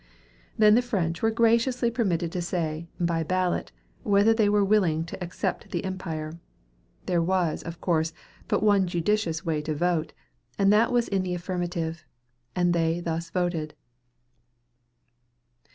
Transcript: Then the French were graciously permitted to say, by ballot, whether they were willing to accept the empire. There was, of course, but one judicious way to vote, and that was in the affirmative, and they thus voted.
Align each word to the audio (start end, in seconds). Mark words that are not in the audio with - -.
Then 0.57 0.73
the 0.73 0.81
French 0.81 1.21
were 1.21 1.29
graciously 1.29 1.91
permitted 1.91 2.31
to 2.31 2.41
say, 2.41 2.89
by 2.99 3.21
ballot, 3.21 3.71
whether 4.01 4.33
they 4.33 4.49
were 4.49 4.65
willing 4.65 5.05
to 5.05 5.23
accept 5.23 5.69
the 5.69 5.83
empire. 5.85 6.39
There 7.05 7.21
was, 7.21 7.61
of 7.61 7.79
course, 7.81 8.11
but 8.47 8.63
one 8.63 8.87
judicious 8.87 9.45
way 9.45 9.61
to 9.61 9.75
vote, 9.75 10.11
and 10.57 10.73
that 10.73 10.91
was 10.91 11.07
in 11.07 11.21
the 11.21 11.35
affirmative, 11.35 12.03
and 12.55 12.73
they 12.73 12.99
thus 12.99 13.29
voted. 13.29 13.75